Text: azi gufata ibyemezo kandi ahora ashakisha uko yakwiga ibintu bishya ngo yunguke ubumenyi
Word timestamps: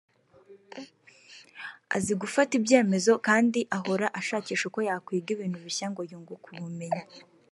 azi 1.95 2.13
gufata 2.21 2.51
ibyemezo 2.59 3.13
kandi 3.27 3.59
ahora 3.77 4.07
ashakisha 4.19 4.63
uko 4.69 4.79
yakwiga 4.89 5.29
ibintu 5.35 5.57
bishya 5.65 5.87
ngo 5.91 6.01
yunguke 6.09 6.47
ubumenyi 6.59 7.03